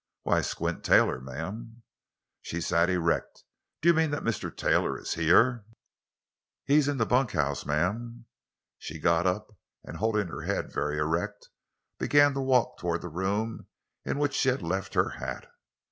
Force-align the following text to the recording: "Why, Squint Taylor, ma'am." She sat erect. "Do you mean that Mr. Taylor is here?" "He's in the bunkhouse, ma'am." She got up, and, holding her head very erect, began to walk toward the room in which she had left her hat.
"Why, 0.23 0.41
Squint 0.41 0.83
Taylor, 0.83 1.19
ma'am." 1.21 1.83
She 2.41 2.59
sat 2.59 2.89
erect. 2.89 3.43
"Do 3.83 3.89
you 3.89 3.93
mean 3.93 4.09
that 4.09 4.23
Mr. 4.23 4.49
Taylor 4.49 4.97
is 4.99 5.13
here?" 5.13 5.63
"He's 6.65 6.87
in 6.87 6.97
the 6.97 7.05
bunkhouse, 7.05 7.67
ma'am." 7.67 8.25
She 8.79 8.99
got 8.99 9.27
up, 9.27 9.55
and, 9.83 9.97
holding 9.97 10.25
her 10.29 10.41
head 10.41 10.73
very 10.73 10.97
erect, 10.97 11.49
began 11.99 12.33
to 12.33 12.41
walk 12.41 12.79
toward 12.79 13.01
the 13.03 13.09
room 13.09 13.67
in 14.03 14.17
which 14.17 14.33
she 14.33 14.49
had 14.49 14.63
left 14.63 14.95
her 14.95 15.09
hat. 15.19 15.45